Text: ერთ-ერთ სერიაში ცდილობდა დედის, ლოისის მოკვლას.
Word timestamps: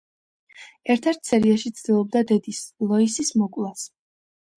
ერთ-ერთ 0.93 1.27
სერიაში 1.31 1.71
ცდილობდა 1.79 2.21
დედის, 2.31 2.63
ლოისის 2.93 3.31
მოკვლას. 3.43 3.85